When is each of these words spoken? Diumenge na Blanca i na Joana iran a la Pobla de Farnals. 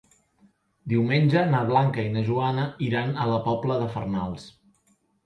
Diumenge 0.93 1.43
na 1.51 1.59
Blanca 1.71 2.05
i 2.07 2.13
na 2.15 2.23
Joana 2.29 2.63
iran 2.87 3.13
a 3.27 3.29
la 3.33 3.37
Pobla 3.45 3.79
de 3.83 3.91
Farnals. 3.97 4.49